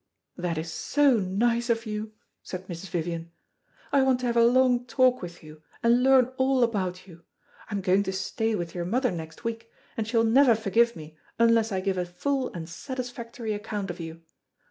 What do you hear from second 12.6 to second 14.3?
satisfactory account of you.